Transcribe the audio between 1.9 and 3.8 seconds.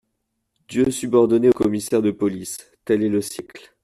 de police; tel est le siècle.